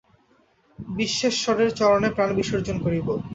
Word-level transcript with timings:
বিশ্বেশ্বরের 0.79 1.69
চরণে 1.75 2.09
প্রাণ 2.15 2.29
বিসর্জন 2.37 2.77
করিব। 2.85 3.07